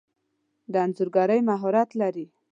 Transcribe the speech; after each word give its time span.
د 0.71 0.73
انځورګری 0.85 1.39
مهارت 1.49 1.89
لرئ؟ 1.99 2.25